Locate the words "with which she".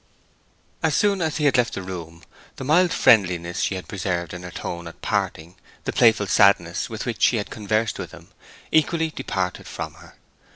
6.89-7.37